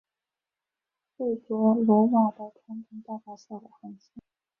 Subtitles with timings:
[1.15, 4.09] 贝卓罗瓦的传统代表色为红色。